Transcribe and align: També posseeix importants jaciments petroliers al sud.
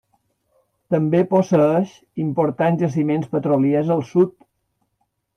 També 0.93 1.19
posseeix 1.33 1.91
importants 2.23 2.81
jaciments 2.85 3.27
petroliers 3.35 3.93
al 3.97 4.01
sud. 4.13 4.33